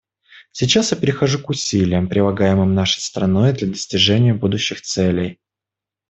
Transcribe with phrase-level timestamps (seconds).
[0.51, 5.37] Сейчас я перехожу к усилиям, прилагаемым нашей страной для достижения будущих целей.